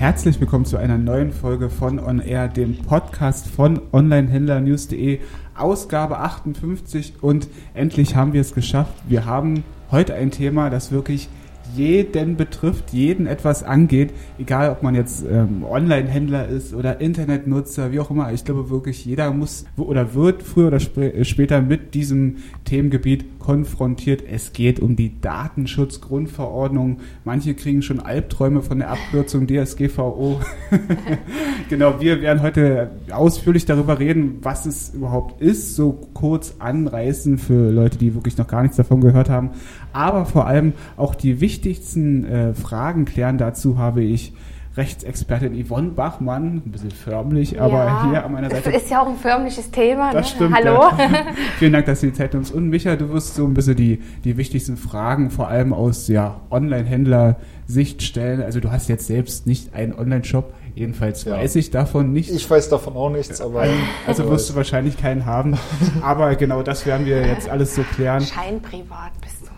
[0.00, 5.20] Herzlich willkommen zu einer neuen Folge von On Air, dem Podcast von Onlinehändlernews.de,
[5.54, 8.94] Ausgabe 58 und endlich haben wir es geschafft.
[9.10, 11.28] Wir haben heute ein Thema, das wirklich
[11.74, 18.00] jeden betrifft, jeden etwas angeht, egal ob man jetzt ähm, Online-Händler ist oder Internetnutzer, wie
[18.00, 18.32] auch immer.
[18.32, 24.22] Ich glaube wirklich, jeder muss oder wird früher oder sp später mit diesem Themengebiet konfrontiert.
[24.30, 26.98] Es geht um die Datenschutzgrundverordnung.
[27.24, 30.40] Manche kriegen schon Albträume von der Abkürzung DSGVO.
[31.68, 37.70] genau, wir werden heute ausführlich darüber reden, was es überhaupt ist, so kurz anreißen für
[37.70, 39.50] Leute, die wirklich noch gar nichts davon gehört haben.
[39.92, 43.36] Aber vor allem auch die wichtigsten äh, Fragen klären.
[43.36, 44.32] Dazu habe ich
[44.76, 48.70] Rechtsexpertin Yvonne Bachmann, ein bisschen förmlich, ja, aber hier an meiner Seite.
[48.70, 50.12] Das ist ja auch ein förmliches Thema.
[50.12, 50.36] Das ne?
[50.36, 50.54] stimmt.
[50.54, 50.84] Hallo.
[50.96, 51.08] Ja.
[51.58, 52.54] Vielen Dank, dass du die Zeit nimmst.
[52.54, 56.40] Und Micha, du wirst so ein bisschen die, die wichtigsten Fragen, vor allem aus ja,
[56.50, 58.40] Online-Händler-Sicht stellen.
[58.40, 61.32] Also du hast jetzt selbst nicht einen Online-Shop, jedenfalls ja.
[61.32, 62.32] weiß ich davon nichts.
[62.32, 63.64] Ich weiß davon auch nichts, aber...
[64.06, 65.58] Also wirst du wahrscheinlich keinen haben.
[66.02, 68.22] Aber genau das werden wir jetzt alles so klären.
[68.22, 69.49] Scheinprivat bist du.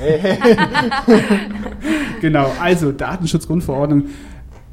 [2.20, 4.04] genau, also Datenschutzgrundverordnung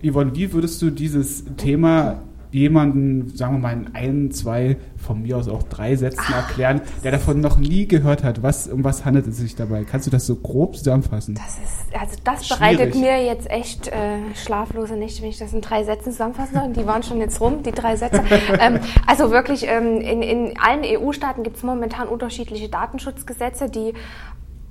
[0.03, 5.37] Yvonne, wie würdest du dieses Thema jemanden, sagen wir mal, in ein, zwei, von mir
[5.37, 8.41] aus auch drei Sätzen erklären, der davon noch nie gehört hat?
[8.41, 9.83] Was, um was handelt es sich dabei?
[9.83, 11.35] Kannst du das so grob zusammenfassen?
[11.35, 15.61] Das ist, also das bereitet mir jetzt echt äh, schlaflose Nächte, wenn ich das in
[15.61, 16.73] drei Sätzen zusammenfassen soll.
[16.73, 18.23] Die waren schon jetzt rum, die drei Sätze.
[18.59, 23.93] ähm, also wirklich, ähm, in, in allen EU-Staaten gibt es momentan unterschiedliche Datenschutzgesetze, die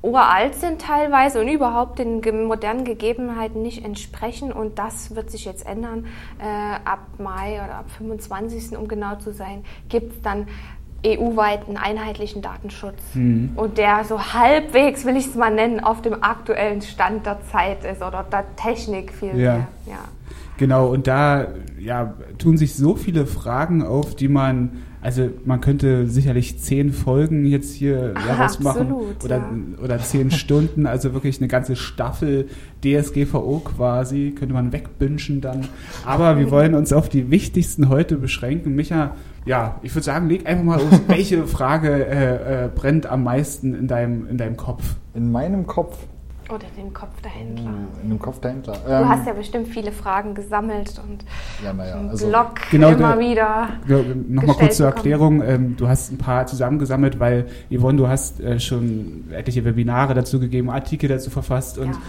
[0.07, 4.53] uralt sind teilweise und überhaupt den modernen Gegebenheiten nicht entsprechen.
[4.53, 6.07] Und das wird sich jetzt ändern.
[6.39, 6.45] Äh,
[6.85, 8.77] ab Mai oder ab 25.
[8.79, 10.47] um genau zu sein, gibt es dann
[11.05, 13.01] EU-weit einen einheitlichen Datenschutz.
[13.15, 13.51] Mhm.
[13.57, 17.85] Und der so halbwegs, will ich es mal nennen, auf dem aktuellen Stand der Zeit
[17.85, 19.69] ist oder der Technik vielmehr.
[19.87, 19.93] Ja.
[19.93, 19.99] ja.
[20.59, 21.49] Genau, und da
[21.79, 27.45] ja, tun sich so viele Fragen auf, die man also man könnte sicherlich zehn Folgen
[27.45, 29.51] jetzt hier daraus machen oder, ja.
[29.81, 32.49] oder zehn Stunden, also wirklich eine ganze Staffel
[32.83, 35.69] DSGVO quasi, könnte man wegbünschen dann.
[36.05, 38.75] Aber wir wollen uns auf die wichtigsten heute beschränken.
[38.75, 43.23] Micha, ja, ich würde sagen, leg einfach mal aus, welche Frage äh, äh, brennt am
[43.23, 44.97] meisten in deinem, in deinem Kopf?
[45.15, 45.99] In meinem Kopf
[46.49, 47.73] oder dem Kopf der Händler.
[47.75, 48.77] Oh, in dem Kopf der Händler.
[48.85, 51.25] Du ähm, hast ja bestimmt viele Fragen gesammelt und
[51.63, 53.69] ja, ja, also Blog genau immer der, wieder.
[53.89, 53.99] Ja,
[54.29, 55.43] Nochmal kurz zur Erklärung.
[55.43, 60.41] Ähm, du hast ein paar zusammengesammelt, weil Yvonne, du hast äh, schon etliche Webinare dazu
[60.41, 62.01] gegeben, Artikel dazu verfasst und ja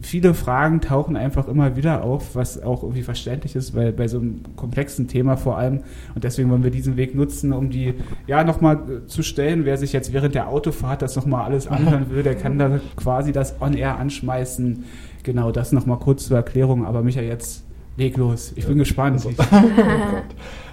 [0.00, 4.18] viele Fragen tauchen einfach immer wieder auf, was auch irgendwie verständlich ist, weil bei so
[4.18, 5.80] einem komplexen Thema vor allem.
[6.14, 7.94] Und deswegen wollen wir diesen Weg nutzen, um die
[8.26, 9.64] ja nochmal zu stellen.
[9.64, 13.32] Wer sich jetzt während der Autofahrt das nochmal alles anhören will, der kann da quasi
[13.32, 14.84] das On-Air anschmeißen.
[15.22, 16.86] Genau, das nochmal kurz zur Erklärung.
[16.86, 17.65] Aber Micha, jetzt
[17.96, 18.52] leg los.
[18.56, 19.26] Ich bin gespannt.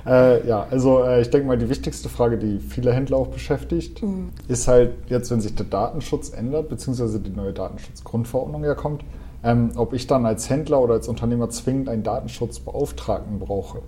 [0.06, 0.16] Also.
[0.16, 4.04] Äh, ja, also äh, ich denke mal, die wichtigste Frage, die viele Händler auch beschäftigt,
[4.04, 4.32] mhm.
[4.50, 9.06] ist halt jetzt, wenn sich der Datenschutz ändert, beziehungsweise die neue Datenschutzgrundverordnung ja kommt,
[9.44, 13.82] ähm, ob ich dann als Händler oder als Unternehmer zwingend einen Datenschutzbeauftragten brauche.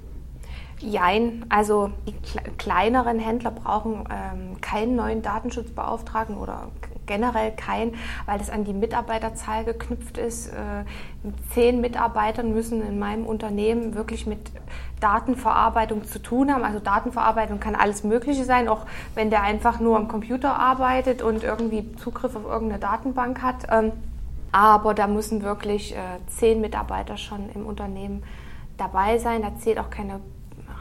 [0.80, 2.14] Jein, also die
[2.58, 6.70] kleineren Händler brauchen ähm, keinen neuen Datenschutzbeauftragten oder
[7.06, 7.96] generell keinen,
[8.26, 10.50] weil es an die Mitarbeiterzahl geknüpft ist.
[10.50, 10.84] Äh,
[11.54, 14.40] zehn Mitarbeitern müssen in meinem Unternehmen wirklich mit
[15.00, 16.64] Datenverarbeitung zu tun haben.
[16.64, 21.44] Also Datenverarbeitung kann alles Mögliche sein, auch wenn der einfach nur am Computer arbeitet und
[21.44, 23.68] irgendwie Zugriff auf irgendeine Datenbank hat.
[23.70, 23.92] Ähm,
[24.52, 28.24] aber da müssen wirklich äh, zehn Mitarbeiter schon im Unternehmen
[28.78, 29.42] dabei sein.
[29.42, 30.22] Da zählt auch keine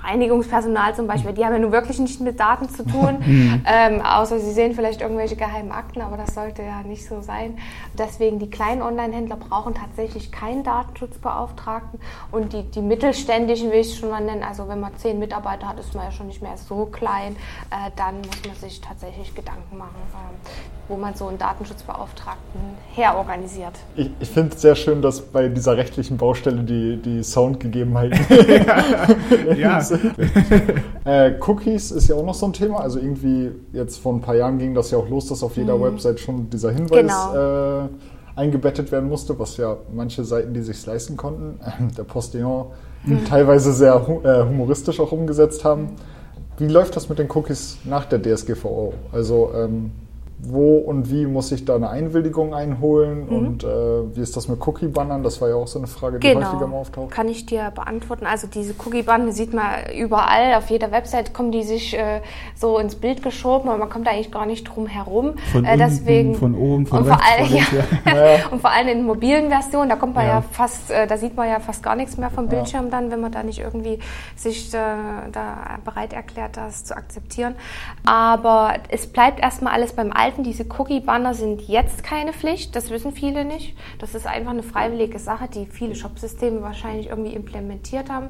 [0.04, 3.65] Reinigungspersonal zum Beispiel, die haben ja nun wirklich nicht mit Daten zu tun, mhm.
[3.66, 7.59] ähm, außer sie sehen vielleicht irgendwelche geheimen Akten, aber das sollte ja nicht so sein.
[7.98, 12.00] Deswegen die kleinen Online-Händler brauchen tatsächlich keinen Datenschutzbeauftragten
[12.32, 15.78] und die, die mittelständischen will ich schon mal nennen, also wenn man zehn Mitarbeiter hat,
[15.78, 17.37] ist man ja schon nicht mehr so klein,
[17.70, 20.48] äh, dann muss man sich tatsächlich Gedanken machen, äh,
[20.88, 22.61] wo man so einen Datenschutzbeauftragten
[22.94, 23.73] herorganisiert.
[23.96, 28.19] Ich, ich finde es sehr schön, dass bei dieser rechtlichen Baustelle die, die Soundgegebenheiten
[29.56, 29.81] ja.
[31.05, 32.81] äh, Cookies ist ja auch noch so ein Thema.
[32.81, 35.76] Also irgendwie jetzt vor ein paar Jahren ging das ja auch los, dass auf jeder
[35.76, 35.82] mhm.
[35.82, 37.85] Website schon dieser Hinweis genau.
[37.85, 37.88] äh,
[38.37, 42.67] eingebettet werden musste, was ja manche Seiten, die sich leisten konnten, äh, der Postillon,
[43.05, 43.25] mhm.
[43.25, 45.91] teilweise sehr äh, humoristisch auch umgesetzt haben.
[46.56, 48.94] Wie läuft das mit den Cookies nach der DSGVO?
[49.12, 49.90] Also ähm,
[50.50, 53.37] wo und wie muss ich da eine Einwilligung einholen mhm.
[53.37, 53.67] und äh,
[54.17, 55.23] wie ist das mit Cookie-Bannern?
[55.23, 56.46] Das war ja auch so eine Frage, die genau.
[56.46, 57.11] häufiger mal auftaucht.
[57.11, 58.26] Kann ich dir beantworten.
[58.26, 59.64] Also diese Cookie-Banner sieht man
[59.96, 62.20] überall, auf jeder Website kommen die sich äh,
[62.55, 65.35] so ins Bild geschoben, aber man kommt da eigentlich gar nicht drum herum.
[65.52, 68.35] Von äh, deswegen, unten, von oben, von und rechts, vor allem, ja.
[68.35, 68.49] ja.
[68.50, 71.37] und vor allem in mobilen Versionen, da kommt man ja, ja fast, äh, da sieht
[71.37, 73.99] man ja fast gar nichts mehr vom Bildschirm dann, wenn man da nicht irgendwie
[74.37, 74.79] sich äh,
[75.32, 77.55] da bereit erklärt, das zu akzeptieren.
[78.05, 80.33] Aber es bleibt erstmal alles beim Alten.
[80.42, 83.76] Diese Cookie-Banner sind jetzt keine Pflicht, das wissen viele nicht.
[83.98, 88.28] Das ist einfach eine freiwillige Sache, die viele Shopsysteme wahrscheinlich irgendwie implementiert haben.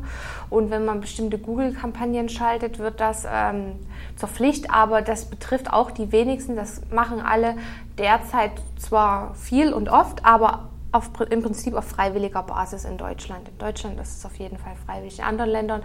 [0.50, 3.76] Und wenn man bestimmte Google-Kampagnen schaltet, wird das ähm,
[4.16, 6.56] zur Pflicht, aber das betrifft auch die wenigsten.
[6.56, 7.56] Das machen alle
[7.98, 13.48] derzeit zwar viel und oft, aber auf, im Prinzip auf freiwilliger Basis in Deutschland.
[13.48, 15.18] In Deutschland ist es auf jeden Fall freiwillig.
[15.18, 15.82] In anderen Ländern,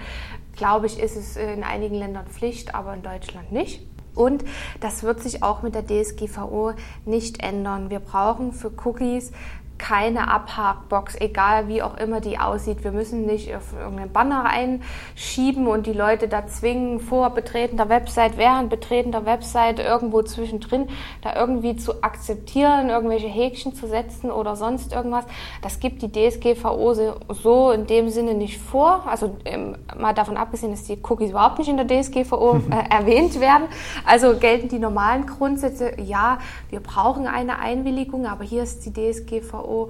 [0.56, 3.89] glaube ich, ist es in einigen Ländern Pflicht, aber in Deutschland nicht.
[4.16, 4.44] Und
[4.80, 6.74] das wird sich auch mit der DSGVO
[7.06, 7.90] nicht ändern.
[7.90, 9.32] Wir brauchen für Cookies
[9.80, 12.84] keine Abhakbox, egal wie auch immer die aussieht.
[12.84, 17.90] Wir müssen nicht auf irgendeinen Banner einschieben und die Leute da zwingen, vor Betreten der
[17.90, 20.90] Website, während Betreten der Website, irgendwo zwischendrin,
[21.22, 25.26] da irgendwie zu akzeptieren, irgendwelche Häkchen zu setzen oder sonst irgendwas.
[25.62, 26.94] Das gibt die DSGVO
[27.30, 29.06] so in dem Sinne nicht vor.
[29.08, 33.40] Also ähm, mal davon abgesehen, dass die Cookies überhaupt nicht in der DSGVO äh, erwähnt
[33.40, 33.68] werden.
[34.06, 36.40] Also gelten die normalen Grundsätze, ja,
[36.70, 39.90] wir brauchen eine Einwilligung, aber hier ist die DSGVO DSGVO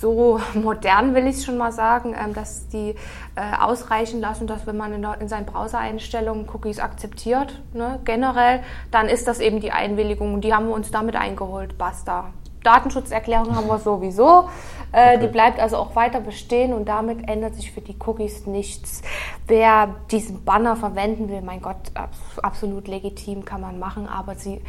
[0.00, 2.94] so modern, will ich schon mal sagen, ähm, dass die
[3.36, 8.60] äh, ausreichen lassen, dass wenn man in, seinen Browser-Einstellungen Cookies akzeptiert, ne, generell,
[8.90, 11.78] dann ist das eben die Einwilligung und die haben wir uns damit eingeholt.
[11.78, 12.30] Basta.
[12.64, 14.48] Datenschutzerklärung haben wir sowieso.
[14.90, 15.18] Äh, okay.
[15.20, 19.02] Die bleibt also auch weiter bestehen und damit ändert sich für die Cookies nichts.
[19.46, 21.92] Wer diesen Banner verwenden will, mein Gott,
[22.42, 24.62] absolut legitim kann man machen, aber sie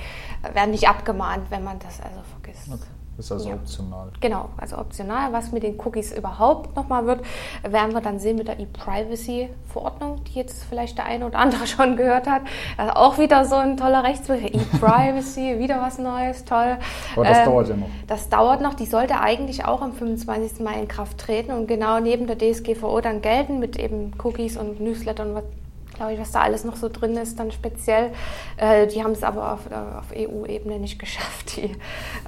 [0.54, 2.68] werden nicht abgemahnt, wenn man das also vergisst.
[2.72, 3.05] Okay.
[3.18, 3.56] Ist also ja.
[3.56, 4.10] optional.
[4.20, 5.32] Genau, also optional.
[5.32, 7.22] Was mit den Cookies überhaupt nochmal wird,
[7.64, 11.96] werden wir dann sehen mit der E-Privacy-Verordnung, die jetzt vielleicht der eine oder andere schon
[11.96, 12.42] gehört hat.
[12.78, 14.54] Also auch wieder so ein toller Rechtsbegriff.
[14.54, 16.78] E-Privacy, wieder was Neues, toll.
[17.16, 17.90] Aber das ähm, dauert ja noch.
[18.08, 18.74] Das dauert noch.
[18.74, 20.60] Die sollte eigentlich auch am 25.
[20.60, 24.82] Mai in Kraft treten und genau neben der DSGVO dann gelten mit eben Cookies und
[24.82, 25.34] Newslettern,
[25.96, 28.12] glaube ich, was da alles noch so drin ist, dann speziell.
[28.58, 31.72] Äh, die haben es aber auf, äh, auf EU-Ebene nicht geschafft, die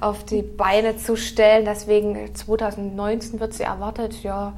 [0.00, 1.64] auf die Beine zu stellen.
[1.64, 4.22] Deswegen 2019 wird sie erwartet.
[4.22, 4.54] Ja,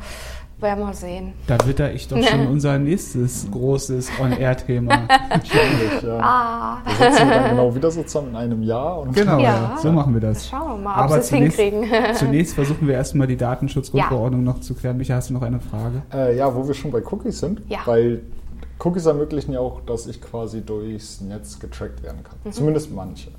[0.60, 1.32] werden wir sehen.
[1.46, 4.90] Da witter ich doch schon unser nächstes großes On-Air-Thema.
[5.28, 6.18] Wahrscheinlich, ja.
[6.20, 6.78] Ah.
[6.84, 9.06] Wir sitzen dann genau wieder so zusammen in einem Jahr.
[9.12, 9.78] genau, ja.
[9.80, 10.48] so machen wir das.
[10.48, 11.86] Schauen wir mal, ob wir es hinkriegen.
[12.14, 14.52] zunächst versuchen wir erstmal die Datenschutzgrundverordnung ja.
[14.52, 14.96] noch zu klären.
[14.98, 16.02] Micha, hast du noch eine Frage?
[16.12, 17.62] Äh, ja, wo wir schon bei Cookies sind.
[17.68, 17.78] Ja.
[17.86, 18.22] Weil
[18.82, 22.36] Cookies ermöglichen ja auch, dass ich quasi durchs Netz getrackt werden kann.
[22.44, 22.52] Mhm.
[22.52, 23.30] Zumindest manche.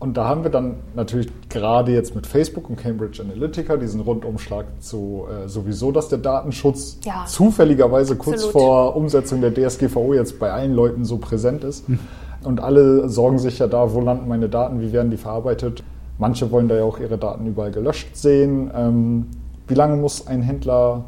[0.00, 4.66] Und da haben wir dann natürlich gerade jetzt mit Facebook und Cambridge Analytica diesen Rundumschlag
[4.78, 7.24] zu äh, sowieso, dass der Datenschutz ja.
[7.26, 8.52] zufälligerweise kurz Absolut.
[8.52, 11.88] vor Umsetzung der DSGVO jetzt bei allen Leuten so präsent ist.
[11.88, 11.98] Mhm.
[12.44, 15.82] Und alle sorgen sich ja da, wo landen meine Daten, wie werden die verarbeitet.
[16.18, 18.70] Manche wollen da ja auch ihre Daten überall gelöscht sehen.
[18.72, 19.26] Ähm,
[19.66, 21.06] wie lange muss ein Händler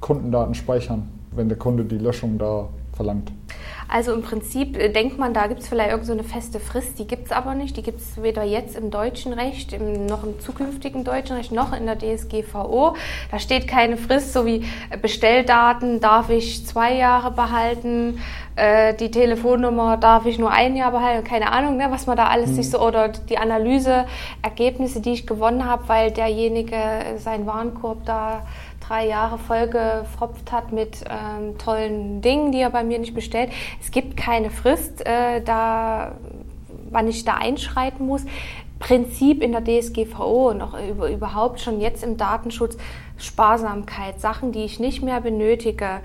[0.00, 1.08] Kundendaten speichern?
[1.36, 3.30] Wenn der Kunde die Löschung da verlangt?
[3.88, 7.06] Also im Prinzip äh, denkt man, da gibt es vielleicht irgendeine so feste Frist, die
[7.06, 7.76] gibt es aber nicht.
[7.76, 11.72] Die gibt es weder jetzt im deutschen Recht, im, noch im zukünftigen deutschen Recht, noch
[11.72, 12.96] in der DSGVO.
[13.30, 18.18] Da steht keine Frist, so wie äh, Bestelldaten darf ich zwei Jahre behalten,
[18.56, 22.26] äh, die Telefonnummer darf ich nur ein Jahr behalten, keine Ahnung, ne, was man da
[22.26, 22.54] alles mhm.
[22.54, 26.76] sich so, oder die Analyseergebnisse, die ich gewonnen habe, weil derjenige
[27.18, 28.46] seinen Warenkorb da
[28.86, 33.50] drei Jahre vollgefropft hat mit ähm, tollen Dingen, die er bei mir nicht bestellt.
[33.80, 36.12] Es gibt keine Frist, äh, da,
[36.90, 38.22] wann ich da einschreiten muss.
[38.78, 42.76] Prinzip in der DSGVO und auch über, überhaupt schon jetzt im Datenschutz
[43.16, 46.00] Sparsamkeit, Sachen, die ich nicht mehr benötige,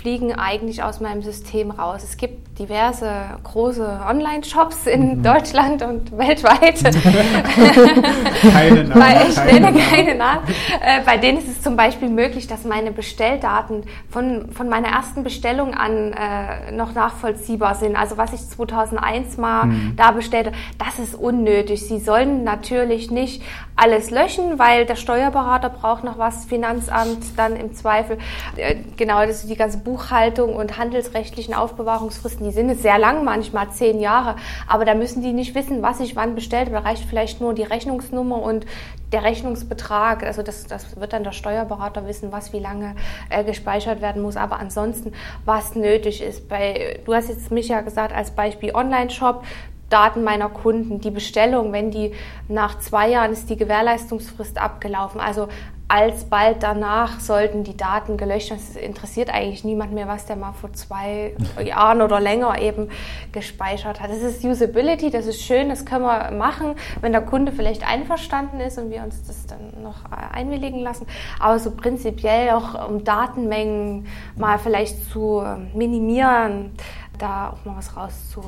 [0.00, 2.02] fliegen eigentlich aus meinem System raus.
[2.04, 3.10] Es gibt diverse
[3.44, 5.22] große Online-Shops in mhm.
[5.22, 6.82] Deutschland und weltweit.
[8.52, 9.00] keine Namen.
[9.00, 10.42] Bei, ich nenne keine Namen.
[10.80, 15.22] Äh, bei denen ist es zum Beispiel möglich, dass meine Bestelldaten von, von meiner ersten
[15.22, 17.96] Bestellung an äh, noch nachvollziehbar sind.
[17.96, 19.94] Also was ich 2001 mal mhm.
[19.96, 21.86] da bestellte, das ist unnötig.
[21.86, 23.42] Sie sollen natürlich nicht
[23.76, 28.18] alles löschen, weil der Steuerberater braucht noch was, Finanzamt dann im Zweifel.
[28.56, 34.00] Äh, genau, das die ganze Buchhaltung und handelsrechtlichen Aufbewahrungsfristen, die sind sehr lang, manchmal zehn
[34.00, 37.54] Jahre, aber da müssen die nicht wissen, was ich wann bestellt Da reicht vielleicht nur
[37.54, 38.66] die Rechnungsnummer und
[39.12, 40.24] der Rechnungsbetrag.
[40.24, 42.96] Also das, das wird dann der Steuerberater wissen, was wie lange
[43.30, 44.36] äh, gespeichert werden muss.
[44.36, 45.12] Aber ansonsten,
[45.46, 46.50] was nötig ist.
[46.50, 49.42] Bei, du hast jetzt mich ja gesagt als Beispiel Online-Shop
[49.88, 52.12] Daten meiner Kunden, die Bestellung, wenn die
[52.46, 55.18] nach zwei Jahren ist die Gewährleistungsfrist abgelaufen.
[55.18, 55.48] Also
[55.88, 58.62] alsbald danach sollten die Daten gelöscht werden.
[58.62, 62.90] Es interessiert eigentlich niemand mehr, was der mal vor zwei Jahren oder länger eben
[63.32, 64.10] gespeichert hat.
[64.10, 68.60] Das ist Usability, das ist schön, das können wir machen, wenn der Kunde vielleicht einverstanden
[68.60, 71.06] ist und wir uns das dann noch einwilligen lassen.
[71.40, 75.42] Aber so prinzipiell auch um Datenmengen mal vielleicht zu
[75.74, 76.72] minimieren,
[77.18, 78.42] da auch mal was rauszu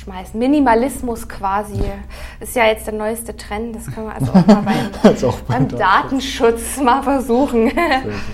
[0.00, 0.38] schmeißen.
[0.38, 1.80] Minimalismus quasi
[2.40, 3.76] ist ja jetzt der neueste Trend.
[3.76, 7.70] Das können wir also auch mal beim, also auch beim, Datenschutz mal versuchen.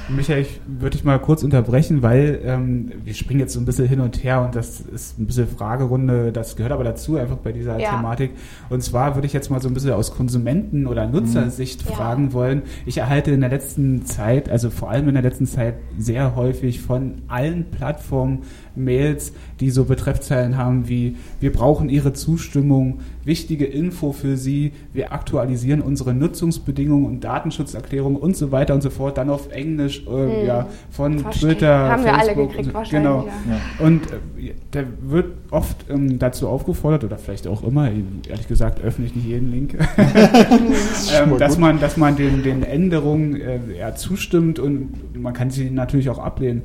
[0.09, 3.89] Michael, ich würde dich mal kurz unterbrechen, weil ähm, wir springen jetzt so ein bisschen
[3.89, 6.33] hin und her und das ist ein bisschen Fragerunde.
[6.33, 7.91] Das gehört aber dazu einfach bei dieser ja.
[7.91, 8.33] Thematik.
[8.71, 11.95] Und zwar würde ich jetzt mal so ein bisschen aus Konsumenten- oder Nutzersicht mhm.
[11.95, 12.33] fragen ja.
[12.33, 12.63] wollen.
[12.85, 16.81] Ich erhalte in der letzten Zeit, also vor allem in der letzten Zeit, sehr häufig
[16.81, 18.45] von allen Plattformen
[18.77, 25.13] Mails, die so Betreffzeilen haben wie wir brauchen Ihre Zustimmung, wichtige Info für Sie, wir
[25.13, 30.11] aktualisieren unsere Nutzungsbedingungen und Datenschutzerklärungen und so weiter und so fort, dann auf Englisch, äh,
[30.11, 30.47] hm.
[30.47, 31.53] ja, von Verstehe.
[31.53, 33.13] Twitter, Haben Facebook, wir alle gekriegt, wahrscheinlich.
[33.13, 33.27] Genau.
[33.27, 33.87] Ja.
[33.87, 37.91] Und äh, da wird oft ähm, dazu aufgefordert, oder vielleicht auch immer,
[38.29, 43.41] ehrlich gesagt öffne ich nicht jeden Link, ähm, dass man, dass man den, den Änderungen
[43.41, 46.63] äh, ja, zustimmt und man kann sie natürlich auch ablehnen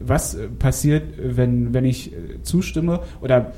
[0.00, 3.52] was äh, passiert, wenn, wenn ich äh, zustimme oder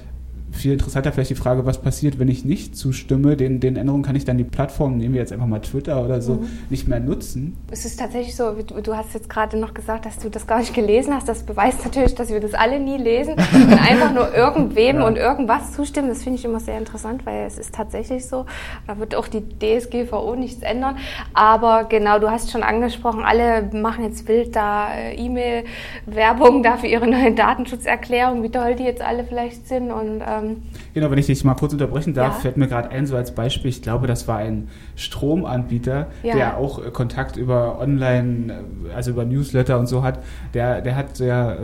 [0.56, 3.36] viel interessanter vielleicht die Frage, was passiert, wenn ich nicht zustimme.
[3.36, 6.20] Den, den Änderungen kann ich dann die Plattform, nehmen wir jetzt einfach mal Twitter oder
[6.20, 6.48] so, mhm.
[6.70, 7.56] nicht mehr nutzen.
[7.70, 10.74] Es ist tatsächlich so, du hast jetzt gerade noch gesagt, dass du das gar nicht
[10.74, 11.28] gelesen hast.
[11.28, 15.06] Das beweist natürlich, dass wir das alle nie lesen und einfach nur irgendwem ja.
[15.06, 16.08] und irgendwas zustimmen.
[16.08, 18.46] Das finde ich immer sehr interessant, weil es ist tatsächlich so.
[18.86, 20.96] Da wird auch die DSGVO nichts ändern.
[21.34, 26.86] Aber genau, du hast schon angesprochen, alle machen jetzt wild da äh, E-Mail-Werbung da für
[26.86, 30.62] ihre neuen Datenschutzerklärungen, wie toll die jetzt alle vielleicht sind und ähm, ähm,
[30.94, 32.40] genau, wenn ich dich mal kurz unterbrechen darf, ja.
[32.40, 36.34] fällt mir gerade ein, so als Beispiel, ich glaube, das war ein Stromanbieter, ja.
[36.34, 40.22] der auch äh, Kontakt über Online, äh, also über Newsletter und so hat,
[40.54, 41.56] der, der hat ja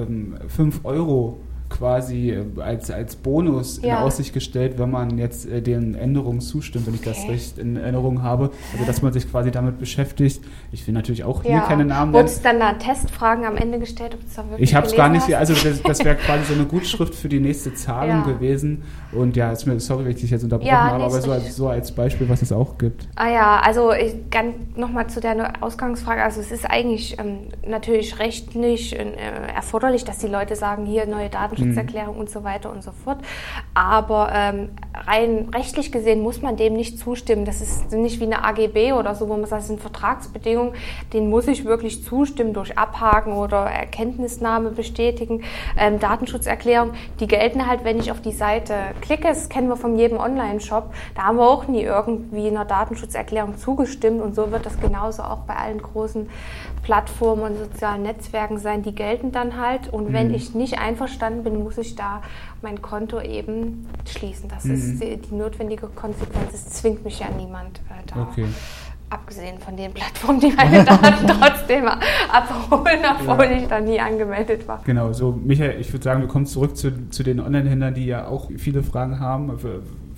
[0.48, 1.40] 5 ähm, Euro
[1.72, 3.96] quasi äh, als, als Bonus ja.
[3.96, 7.10] in Aussicht gestellt, wenn man jetzt äh, den Änderungen zustimmt, wenn ich okay.
[7.10, 8.50] das recht in Erinnerung habe.
[8.72, 10.42] Also, dass man sich quasi damit beschäftigt.
[10.70, 11.60] Ich will natürlich auch hier ja.
[11.60, 12.24] keine Namen nennen.
[12.24, 14.94] Wurde es dann da Testfragen am Ende gestellt, ob es da wirklich Ich habe es
[14.94, 15.34] gar nicht, hast?
[15.34, 18.32] also das, das wäre quasi so eine Gutschrift für die nächste Zahlung ja.
[18.32, 18.82] gewesen.
[19.12, 21.68] Und ja, ist mir, sorry, wenn ich dich jetzt unterbrochen habe, aber so als, so
[21.68, 23.08] als Beispiel, was es auch gibt.
[23.16, 23.92] Ah ja, also
[24.76, 26.22] nochmal zu der Ausgangsfrage.
[26.22, 29.04] Also es ist eigentlich ähm, natürlich rechtlich äh,
[29.54, 32.20] erforderlich, dass die Leute sagen, hier neue Daten Datenschutzerklärung mhm.
[32.20, 33.18] und so weiter und so fort.
[33.74, 34.70] Aber ähm,
[35.06, 37.44] rein rechtlich gesehen muss man dem nicht zustimmen.
[37.44, 40.74] Das ist nicht wie eine AGB oder so, wo man sagt, das sind Vertragsbedingungen,
[41.12, 45.42] denen muss ich wirklich zustimmen durch Abhaken oder Erkenntnisnahme bestätigen.
[45.78, 49.28] Ähm, Datenschutzerklärung, die gelten halt, wenn ich auf die Seite klicke.
[49.28, 50.92] Das kennen wir von jedem Online-Shop.
[51.14, 55.38] Da haben wir auch nie irgendwie einer Datenschutzerklärung zugestimmt und so wird das genauso auch
[55.38, 56.28] bei allen großen
[56.82, 58.82] Plattformen und sozialen Netzwerken sein.
[58.82, 60.34] Die gelten dann halt und wenn mhm.
[60.34, 62.22] ich nicht einverstanden bin, muss ich da
[62.60, 64.48] mein Konto eben schließen.
[64.48, 64.74] Das mhm.
[64.74, 66.52] ist die, die, notwendige Konsequenz.
[66.52, 68.22] Es zwingt mich ja niemand äh, da.
[68.22, 68.46] Okay.
[69.10, 73.52] Abgesehen von den Plattformen, die meine Daten trotzdem abholen, obwohl ja.
[73.52, 74.80] ich da nie angemeldet war.
[74.84, 78.26] Genau, so Michael, ich würde sagen, wir kommen zurück zu, zu den Online-Händlern, die ja
[78.26, 79.50] auch viele Fragen haben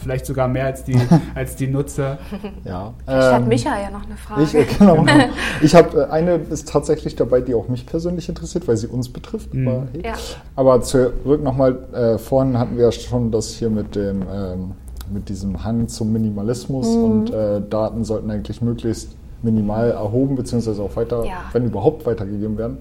[0.04, 0.96] vielleicht sogar mehr als die,
[1.34, 2.18] als die Nutzer.
[2.64, 2.92] Ja.
[3.04, 4.42] Vielleicht ähm, hat Micha ja noch eine Frage.
[4.42, 5.04] Ich, genau.
[5.62, 9.08] ich habe äh, eine ist tatsächlich dabei, die auch mich persönlich interessiert, weil sie uns
[9.08, 9.54] betrifft.
[9.54, 9.68] Mhm.
[9.68, 10.02] Aber, hey.
[10.04, 10.12] ja.
[10.56, 14.72] aber zurück nochmal, äh, vorhin hatten wir ja schon das hier mit dem ähm,
[15.12, 17.04] mit diesem Hang zum Minimalismus mhm.
[17.04, 19.10] und äh, Daten sollten eigentlich möglichst
[19.42, 21.42] minimal erhoben beziehungsweise auch weiter, ja.
[21.52, 22.78] wenn überhaupt weitergegeben werden.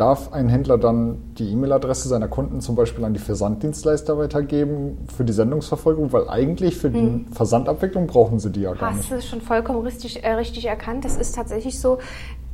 [0.00, 5.26] Darf ein Händler dann die E-Mail-Adresse seiner Kunden zum Beispiel an die Versanddienstleister weitergeben für
[5.26, 6.10] die Sendungsverfolgung?
[6.14, 7.26] Weil eigentlich für die hm.
[7.32, 9.10] Versandabwicklung brauchen sie die ja gar Hast nicht.
[9.10, 11.04] Hast du schon vollkommen richtig, äh, richtig erkannt.
[11.04, 11.98] Das ist tatsächlich so,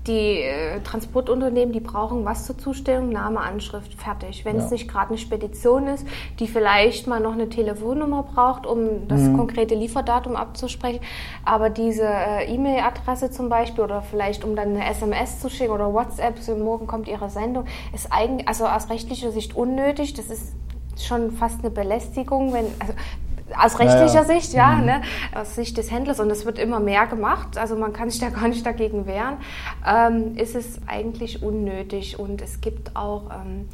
[0.06, 3.10] die äh, Transportunternehmen, die brauchen was zur Zustellung?
[3.10, 4.44] Name, Anschrift, fertig.
[4.44, 4.64] Wenn ja.
[4.64, 6.06] es nicht gerade eine Spedition ist,
[6.38, 9.36] die vielleicht mal noch eine Telefonnummer braucht, um das mhm.
[9.36, 11.00] konkrete Lieferdatum abzusprechen,
[11.44, 15.92] aber diese äh, E-Mail-Adresse zum Beispiel oder vielleicht um dann eine SMS zu schicken oder
[15.92, 20.14] WhatsApp, so morgen kommt Ihre Sendung, ist eigentlich, also aus rechtlicher Sicht unnötig.
[20.14, 20.54] Das ist
[20.98, 22.94] schon fast eine Belästigung, wenn, also
[23.60, 24.25] aus rechtlicher ja, ja.
[24.25, 24.84] Sicht, ja, mhm.
[24.86, 25.02] ne,
[25.34, 28.28] aus Sicht des Händlers, und es wird immer mehr gemacht, also man kann sich da
[28.30, 29.36] gar nicht dagegen wehren,
[29.86, 32.18] ähm, ist es eigentlich unnötig.
[32.18, 33.68] Und es gibt auch ähm,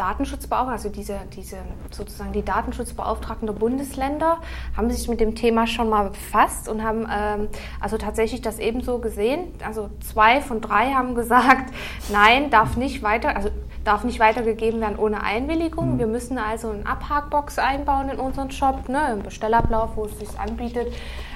[0.00, 1.58] Datenschutzbeauftragten, also diese, diese
[1.90, 4.38] sozusagen die Datenschutzbeauftragten der Bundesländer,
[4.76, 7.48] haben sich mit dem Thema schon mal befasst und haben ähm,
[7.80, 9.52] also tatsächlich das ebenso gesehen.
[9.64, 11.72] Also zwei von drei haben gesagt,
[12.12, 13.50] nein, darf nicht weiter, also
[13.84, 15.94] darf nicht weitergegeben werden ohne Einwilligung.
[15.94, 15.98] Mhm.
[15.98, 20.38] Wir müssen also eine Abhakbox einbauen in unseren Shop, ne, im Bestellablauf, wo es sich
[20.38, 20.88] anbietet.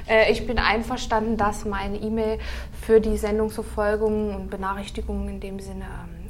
[0.08, 2.38] Äh, ich bin einverstanden, dass meine E-Mail
[2.80, 6.23] für die Sendungsverfolgung und Benachrichtigungen in dem Sinne ähm,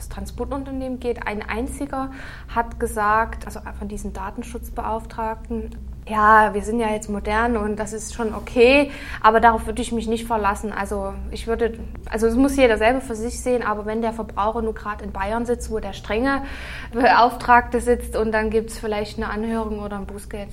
[0.00, 1.26] das Transportunternehmen geht.
[1.26, 2.10] Ein einziger
[2.48, 5.76] hat gesagt, also von diesen Datenschutzbeauftragten,
[6.08, 8.90] ja, wir sind ja jetzt modern und das ist schon okay,
[9.20, 10.72] aber darauf würde ich mich nicht verlassen.
[10.72, 11.78] Also ich würde,
[12.08, 15.12] also es muss jeder selber für sich sehen, aber wenn der Verbraucher nur gerade in
[15.12, 16.42] Bayern sitzt, wo der strenge
[16.92, 20.48] Beauftragte sitzt und dann gibt es vielleicht eine Anhörung oder ein Bußgeld,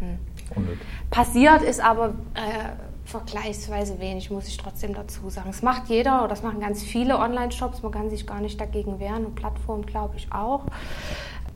[0.00, 0.68] hm.
[1.10, 5.48] passiert ist aber äh, vergleichsweise wenig, muss ich trotzdem dazu sagen.
[5.50, 9.00] Es macht jeder oder das machen ganz viele Online-Shops, man kann sich gar nicht dagegen
[9.00, 10.64] wehren und Plattformen glaube ich auch,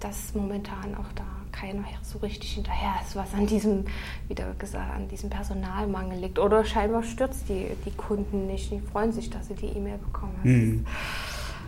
[0.00, 3.85] dass momentan auch da keiner so richtig hinterher ist, was an diesem,
[4.28, 6.38] wieder gesagt, an diesem Personalmangel liegt.
[6.38, 10.35] Oder scheinbar stürzt die, die Kunden nicht, die freuen sich, dass sie die E-Mail bekommen.
[10.42, 10.87] Mhm.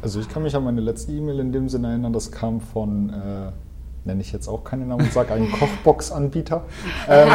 [0.01, 3.11] Also ich kann mich an meine letzte E-Mail in dem Sinne erinnern, das kam von
[3.11, 3.53] äh,
[4.05, 6.65] nenne ich jetzt auch keinen Namen und sage einen Kochbox-Anbieter.
[7.09, 7.29] Ähm,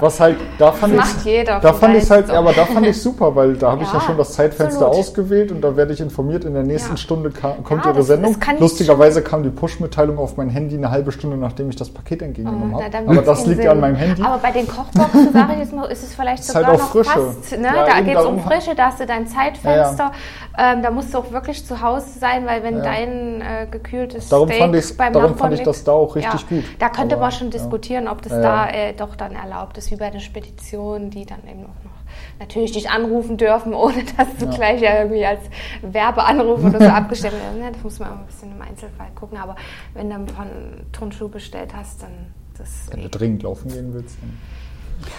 [0.00, 2.32] was halt, da fand ich, da fand ich halt, so.
[2.34, 5.06] aber da fand ich super, weil da habe ja, ich ja schon das Zeitfenster absolut.
[5.06, 6.44] ausgewählt und da werde ich informiert.
[6.44, 6.96] In der nächsten ja.
[6.96, 8.36] Stunde kam, kommt ja, Ihre das, Sendung.
[8.38, 12.22] Das Lustigerweise kam die Push-Mitteilung auf mein Handy eine halbe Stunde, nachdem ich das Paket
[12.22, 12.96] entgegengenommen oh, habe.
[12.96, 14.22] Aber das liegt ja an meinem Handy.
[14.22, 17.10] Aber bei den Kochboxen, sage ich jetzt mal, ist es vielleicht sogar halt noch frische.
[17.10, 17.72] fast, ne?
[17.74, 20.12] da geht es um Frische, da hast du dein Zeitfenster.
[20.56, 24.48] Ähm, da musst du auch wirklich zu Hause sein, weil wenn dein äh, gekühltes darum
[24.48, 26.64] Steak fand beim darum fand ich das da auch richtig ja, gut.
[26.78, 28.40] Da könnte Aber, man schon diskutieren, ob das ja.
[28.40, 31.94] da äh, doch dann erlaubt ist, wie bei den Speditionen, die dann eben auch noch
[32.38, 34.50] natürlich dich anrufen dürfen, ohne dass du ja.
[34.52, 35.42] gleich irgendwie als
[35.82, 37.76] Werbeanruf oder so abgestellt wirst.
[37.76, 39.38] Das muss man ein bisschen im Einzelfall gucken.
[39.38, 39.56] Aber
[39.94, 40.46] wenn du von
[40.92, 42.86] Turnschuh bestellt hast, dann das.
[42.90, 44.16] Wenn du dringend laufen gehen willst.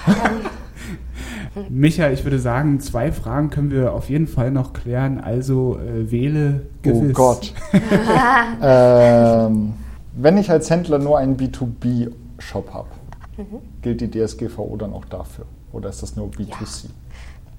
[0.05, 0.41] Dann
[1.69, 5.19] Micha, ich würde sagen, zwei Fragen können wir auf jeden Fall noch klären.
[5.19, 7.09] Also äh, wähle gewiss.
[7.09, 7.53] Oh Gott.
[8.61, 9.73] ähm,
[10.15, 12.89] wenn ich als Händler nur einen B2B-Shop habe,
[13.37, 13.61] mhm.
[13.81, 15.45] gilt die DSGVO dann auch dafür?
[15.71, 16.85] Oder ist das nur B2C?
[16.85, 16.89] Ja.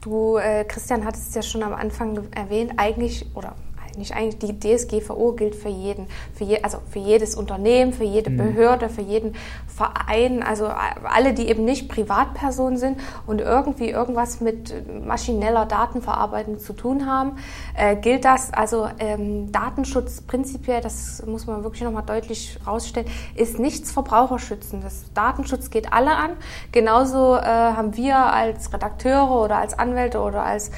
[0.00, 3.54] Du, äh, Christian, hattest es ja schon am Anfang erwähnt, eigentlich, oder
[3.96, 8.30] nicht eigentlich, die DSGVO gilt für jeden, für je, also für jedes Unternehmen, für jede
[8.30, 8.36] mhm.
[8.36, 9.34] Behörde, für jeden
[9.66, 14.72] Verein, also alle, die eben nicht Privatpersonen sind und irgendwie irgendwas mit
[15.06, 17.36] maschineller Datenverarbeitung zu tun haben,
[17.76, 18.52] äh, gilt das.
[18.52, 25.12] Also ähm, Datenschutz prinzipiell, das muss man wirklich nochmal deutlich rausstellen, ist nichts Verbraucherschützendes.
[25.14, 26.30] Datenschutz geht alle an.
[26.72, 30.70] Genauso äh, haben wir als Redakteure oder als Anwälte oder als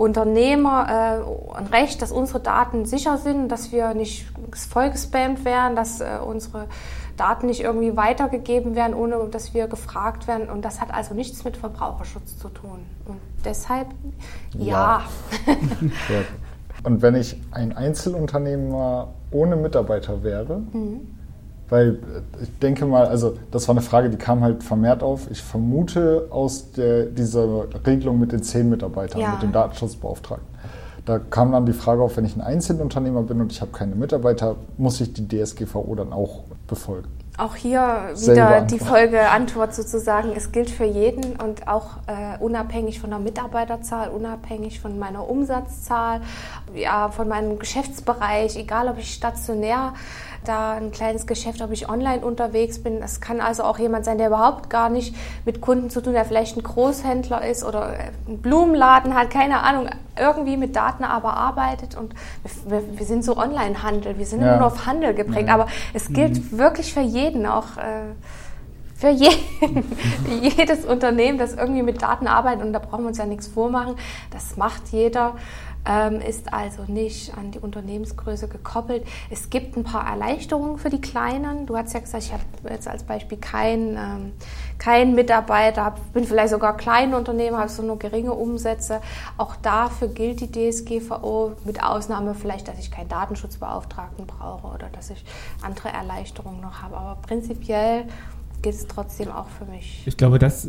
[0.00, 5.76] Unternehmer äh, ein Recht, dass unsere Daten sicher sind, dass wir nicht voll gespammt werden,
[5.76, 6.68] dass äh, unsere
[7.18, 10.48] Daten nicht irgendwie weitergegeben werden, ohne dass wir gefragt werden.
[10.48, 12.80] Und das hat also nichts mit Verbraucherschutz zu tun.
[13.04, 13.88] Und deshalb
[14.54, 15.02] ja.
[15.46, 15.54] ja.
[16.82, 21.19] Und wenn ich ein Einzelunternehmer ohne Mitarbeiter wäre, mhm
[21.70, 25.30] weil äh, ich denke mal, also das war eine Frage, die kam halt vermehrt auf.
[25.30, 29.32] Ich vermute aus der, dieser Regelung mit den zehn Mitarbeitern, ja.
[29.32, 30.50] mit dem Datenschutzbeauftragten.
[31.06, 33.94] Da kam dann die Frage auf, wenn ich ein Einzelunternehmer bin und ich habe keine
[33.94, 37.08] Mitarbeiter, muss ich die DSGVO dann auch befolgen?
[37.38, 40.32] Auch hier wieder die Folge Antwort sozusagen.
[40.36, 46.20] Es gilt für jeden und auch äh, unabhängig von der Mitarbeiterzahl, unabhängig von meiner Umsatzzahl,
[46.74, 49.94] ja, von meinem Geschäftsbereich, egal ob ich stationär
[50.44, 53.02] da ein kleines Geschäft, ob ich online unterwegs bin.
[53.02, 56.20] Es kann also auch jemand sein, der überhaupt gar nicht mit Kunden zu tun, hat,
[56.20, 57.94] der vielleicht ein Großhändler ist oder
[58.26, 62.14] einen Blumenladen hat, keine Ahnung, irgendwie mit Daten aber arbeitet und
[62.66, 64.56] wir, wir sind so Online-Handel, wir sind ja.
[64.56, 65.54] nur auf Handel geprägt, ja.
[65.54, 66.58] aber es gilt mhm.
[66.58, 68.14] wirklich für jeden, auch äh,
[68.94, 69.30] für, je,
[70.24, 73.46] für jedes Unternehmen, das irgendwie mit Daten arbeitet und da brauchen wir uns ja nichts
[73.46, 73.96] vormachen,
[74.30, 75.34] das macht jeder
[76.26, 79.04] ist also nicht an die Unternehmensgröße gekoppelt.
[79.30, 81.66] Es gibt ein paar Erleichterungen für die Kleinen.
[81.66, 84.32] Du hast ja gesagt, ich habe jetzt als Beispiel keinen ähm,
[84.80, 89.00] kein Mitarbeiter, bin vielleicht sogar Kleinunternehmer, habe so nur geringe Umsätze.
[89.36, 95.10] Auch dafür gilt die DSGVO, mit Ausnahme vielleicht, dass ich keinen Datenschutzbeauftragten brauche oder dass
[95.10, 95.24] ich
[95.62, 96.96] andere Erleichterungen noch habe.
[96.96, 98.06] Aber prinzipiell
[98.62, 100.02] gilt es trotzdem auch für mich.
[100.06, 100.68] Ich glaube, das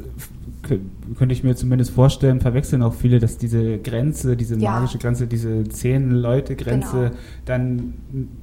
[0.62, 4.72] könnte ich mir zumindest vorstellen, verwechseln auch viele, dass diese Grenze, diese ja.
[4.72, 7.16] magische Grenze, diese zehn Leute Grenze genau.
[7.46, 7.94] dann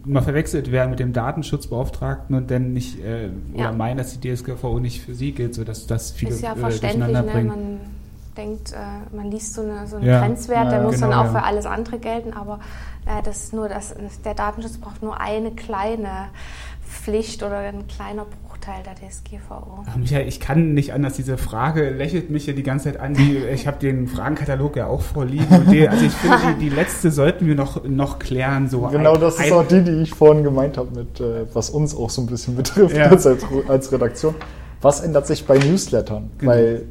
[0.04, 3.31] mal verwechselt werden mit dem Datenschutzbeauftragten und dann nicht äh, ja.
[3.54, 6.57] oder meinen, dass die DSGVO nicht für sie gilt, sodass das viele Ist ja äh,
[6.57, 7.44] verständlich, ne?
[7.44, 7.81] man
[8.37, 10.20] denkt, äh, man liest so, eine, so einen ja.
[10.20, 12.61] Grenzwert, der muss genau, dann auch für alles andere gelten, aber
[13.07, 16.28] äh, das nur das, der Datenschutz braucht nur eine kleine
[16.88, 19.85] Pflicht oder ein kleiner Bruchteil der DSGVO.
[19.87, 21.14] Ach, Michael, ich kann nicht anders.
[21.14, 23.14] Diese Frage lächelt mich ja die ganze Zeit an.
[23.14, 25.66] Die, ich habe den Fragenkatalog ja auch vorliegen.
[25.70, 28.68] Die, also ich finde, die, die, letzte sollten wir noch, noch klären.
[28.68, 31.70] So genau, ein, das ist auch die, die ich vorhin gemeint habe, mit äh, was
[31.70, 33.07] uns auch so ein bisschen betrifft ja.
[33.07, 34.35] als, als Redaktion.
[34.81, 36.31] Was ändert sich bei Newslettern?
[36.38, 36.53] Genau.
[36.53, 36.83] Weil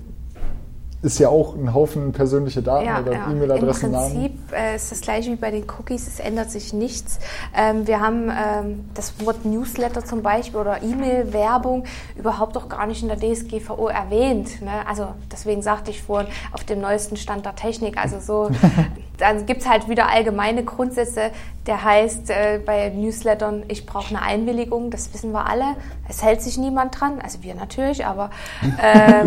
[1.01, 3.31] ist ja auch ein Haufen persönliche Daten ja, oder ja.
[3.31, 3.93] E-Mail-Adressen.
[3.93, 7.19] Im Prinzip äh, ist das gleiche wie bei den Cookies, es ändert sich nichts.
[7.55, 11.83] Ähm, wir haben ähm, das Wort Newsletter zum Beispiel oder E-Mail-Werbung
[12.15, 14.61] überhaupt auch gar nicht in der DSGVO erwähnt.
[14.61, 14.87] Ne?
[14.87, 17.97] Also deswegen sagte ich vorhin, auf dem neuesten Stand der Technik.
[17.97, 18.49] Also so,
[19.17, 21.31] dann gibt es halt wieder allgemeine Grundsätze,
[21.67, 25.75] der heißt äh, bei Newslettern, ich brauche eine Einwilligung, das wissen wir alle.
[26.07, 28.29] Es hält sich niemand dran, also wir natürlich, aber
[28.81, 29.25] äh,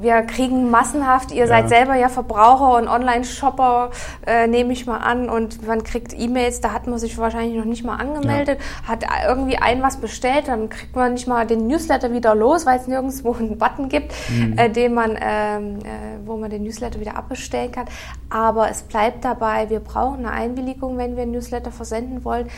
[0.00, 1.46] wir kriegen massenhaft, ihr ja.
[1.46, 3.90] seid selber ja Verbraucher und Online-Shopper,
[4.26, 7.64] äh, nehme ich mal an, und man kriegt E-Mails, da hat man sich wahrscheinlich noch
[7.64, 8.88] nicht mal angemeldet, ja.
[8.88, 12.78] hat irgendwie ein was bestellt, dann kriegt man nicht mal den Newsletter wieder los, weil
[12.78, 14.56] es nirgendwo einen Button gibt, mhm.
[14.56, 15.88] äh, den man, ähm, äh,
[16.24, 17.86] wo man den Newsletter wieder abbestellen kann.
[18.30, 22.48] Aber es bleibt dabei, wir brauchen eine Einwilligung, wenn wir Newsletter versenden wollen.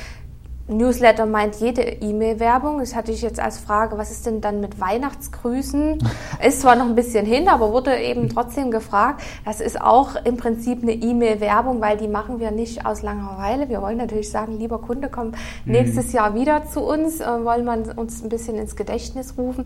[0.69, 2.81] Newsletter meint jede E-Mail-Werbung.
[2.81, 5.99] Das hatte ich jetzt als Frage, was ist denn dann mit Weihnachtsgrüßen?
[6.45, 9.23] Ist zwar noch ein bisschen hin, aber wurde eben trotzdem gefragt.
[9.45, 13.69] Das ist auch im Prinzip eine E-Mail-Werbung, weil die machen wir nicht aus Langeweile.
[13.69, 15.33] Wir wollen natürlich sagen, lieber Kunde, komm
[15.65, 19.65] nächstes Jahr wieder zu uns, äh, wollen wir uns ein bisschen ins Gedächtnis rufen.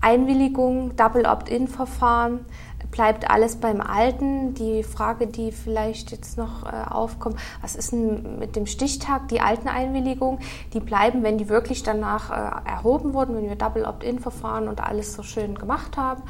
[0.00, 2.40] Einwilligung, Double Opt-in-Verfahren
[2.90, 4.54] bleibt alles beim Alten.
[4.54, 9.40] Die Frage, die vielleicht jetzt noch äh, aufkommt, was ist denn mit dem Stichtag, die
[9.40, 10.40] alten Einwilligungen,
[10.72, 15.14] die bleiben, wenn die wirklich danach äh, erhoben wurden, wenn wir Double Opt-in-Verfahren und alles
[15.14, 16.22] so schön gemacht haben,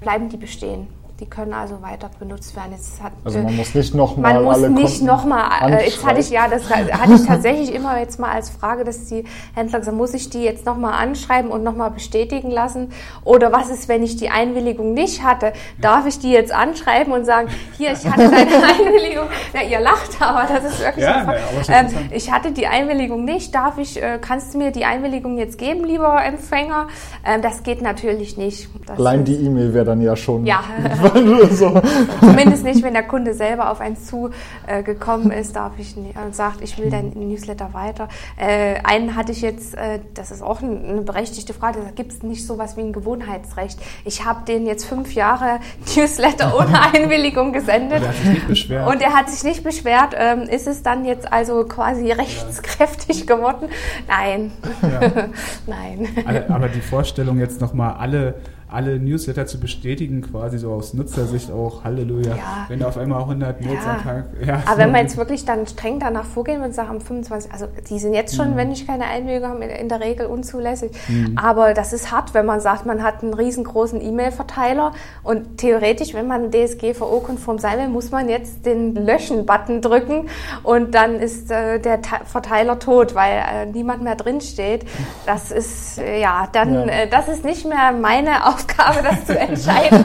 [0.00, 0.88] bleiben die bestehen.
[1.20, 2.74] Die können also weiter benutzt werden.
[3.02, 6.48] Hat, also man muss nicht nochmal Man muss nicht nochmal, äh, jetzt hatte ich ja,
[6.48, 9.24] das hatte ich tatsächlich immer jetzt mal als Frage, dass die
[9.54, 12.90] Händler gesagt muss ich die jetzt nochmal anschreiben und nochmal bestätigen lassen?
[13.24, 15.52] Oder was ist, wenn ich die Einwilligung nicht hatte?
[15.80, 18.50] Darf ich die jetzt anschreiben und sagen, hier, ich hatte deine
[18.86, 19.28] Einwilligung?
[19.52, 21.36] Ja, ihr lacht, aber das ist wirklich ja, ne,
[21.68, 23.54] ähm, Ich hatte die Einwilligung nicht.
[23.54, 26.88] Darf ich, äh, kannst du mir die Einwilligung jetzt geben, lieber Empfänger?
[27.24, 28.68] Ähm, das geht natürlich nicht.
[28.86, 30.44] Das Allein die E-Mail wäre dann ja schon.
[30.44, 30.60] Ja.
[31.50, 31.80] so.
[32.20, 36.32] Zumindest nicht, wenn der Kunde selber auf einen zugekommen äh, ist, darf ich und äh,
[36.32, 38.08] sagt, ich will dein Newsletter weiter.
[38.36, 42.22] Äh, einen hatte ich jetzt, äh, das ist auch eine berechtigte Frage, da gibt es
[42.22, 43.78] nicht so was wie ein Gewohnheitsrecht.
[44.04, 45.60] Ich habe den jetzt fünf Jahre
[45.96, 48.02] Newsletter ohne Einwilligung gesendet.
[48.02, 48.88] Und er hat sich nicht beschwert.
[48.88, 50.14] Und er hat sich nicht beschwert.
[50.16, 53.68] Ähm, ist es dann jetzt also quasi rechtskräftig geworden?
[54.08, 54.52] Nein.
[54.82, 55.28] Ja.
[55.66, 56.08] Nein.
[56.48, 58.34] Aber die Vorstellung jetzt nochmal alle
[58.74, 62.64] alle Newsletter zu bestätigen, quasi so aus Nutzersicht auch, Halleluja, ja.
[62.68, 63.94] wenn da auf einmal 100 Mails ja.
[63.94, 64.24] am Tag.
[64.44, 64.62] Ja.
[64.66, 67.98] Aber wenn man jetzt wirklich dann streng danach vorgehen und sagen, am 25, also die
[67.98, 68.56] sind jetzt schon, mhm.
[68.56, 70.90] wenn ich keine Einwilligung habe, in der Regel unzulässig.
[71.08, 71.38] Mhm.
[71.38, 76.26] Aber das ist hart, wenn man sagt, man hat einen riesengroßen E-Mail-Verteiler und theoretisch, wenn
[76.26, 80.28] man DSGVO-konform sein will, muss man jetzt den Löschen-Button drücken
[80.62, 84.84] und dann ist äh, der Ta Verteiler tot, weil äh, niemand mehr drinsteht.
[85.26, 86.86] Das ist, äh, ja, dann, ja.
[86.86, 90.04] Äh, das ist nicht mehr meine Aufgabe Aufgabe, das zu entscheiden.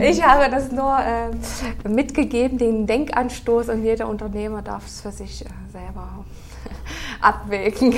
[0.02, 5.44] Ich habe das nur äh, mitgegeben, den Denkanstoß und jeder Unternehmer darf es für sich
[5.44, 6.24] äh, selber
[7.20, 7.94] abwägen.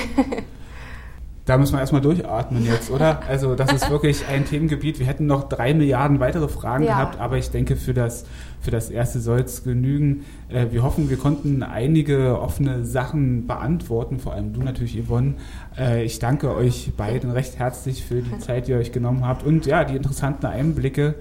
[1.45, 3.21] Da müssen wir erstmal durchatmen jetzt, oder?
[3.27, 4.99] Also das ist wirklich ein Themengebiet.
[4.99, 6.91] Wir hätten noch drei Milliarden weitere Fragen ja.
[6.91, 8.23] gehabt, aber ich denke, für das,
[8.61, 10.23] für das erste soll es genügen.
[10.47, 15.33] Äh, wir hoffen, wir konnten einige offene Sachen beantworten, vor allem du natürlich, Yvonne.
[15.77, 19.45] Äh, ich danke euch beiden recht herzlich für die Zeit, die ihr euch genommen habt
[19.45, 21.15] und ja, die interessanten Einblicke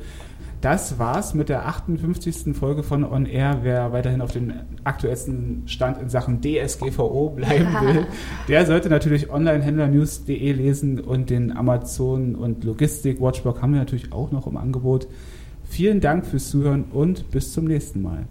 [0.62, 2.56] das war's mit der 58.
[2.56, 3.58] Folge von On Air.
[3.62, 4.52] Wer weiterhin auf dem
[4.84, 8.06] aktuellsten Stand in Sachen DSGVO bleiben will,
[8.48, 14.30] der sollte natürlich onlinehändlernews.de lesen und den Amazon und Logistik Watchblog haben wir natürlich auch
[14.30, 15.08] noch im Angebot.
[15.68, 18.26] Vielen Dank fürs Zuhören und bis zum nächsten Mal.